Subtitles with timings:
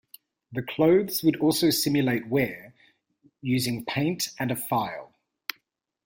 [0.51, 2.73] The clothes would also simulate wear
[3.39, 5.13] using paint and a file.